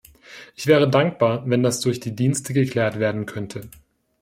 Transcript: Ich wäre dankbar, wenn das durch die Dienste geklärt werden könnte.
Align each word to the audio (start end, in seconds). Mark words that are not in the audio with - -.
Ich 0.55 0.65
wäre 0.65 0.89
dankbar, 0.89 1.47
wenn 1.47 1.61
das 1.61 1.79
durch 1.79 1.99
die 1.99 2.15
Dienste 2.15 2.53
geklärt 2.55 2.97
werden 2.97 3.27
könnte. 3.27 3.69